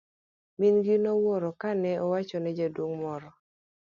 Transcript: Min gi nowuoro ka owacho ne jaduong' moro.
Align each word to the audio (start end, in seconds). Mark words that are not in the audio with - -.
Min 0.59 0.75
gi 0.85 0.95
nowuoro 1.03 1.49
ka 1.61 1.69
owacho 2.05 2.37
ne 2.41 2.51
jaduong' 2.57 2.97
moro. 3.01 3.29